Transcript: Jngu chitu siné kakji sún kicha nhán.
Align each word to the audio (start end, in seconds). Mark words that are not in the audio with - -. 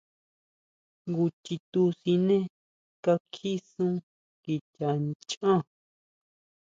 Jngu 1.03 1.25
chitu 1.43 1.81
siné 1.99 2.37
kakji 3.03 3.51
sún 3.69 3.93
kicha 4.43 4.89
nhán. 5.05 5.61